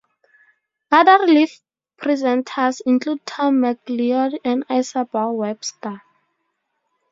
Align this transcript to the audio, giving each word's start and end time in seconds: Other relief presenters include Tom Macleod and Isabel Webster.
Other 0.91 1.19
relief 1.23 1.59
presenters 2.01 2.81
include 2.87 3.23
Tom 3.23 3.59
Macleod 3.61 4.33
and 4.43 4.63
Isabel 4.67 5.33
Webster. 5.33 6.01